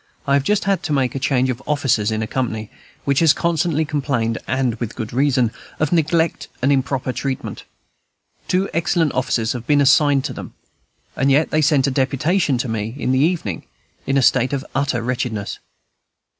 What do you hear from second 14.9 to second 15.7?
wretchedness.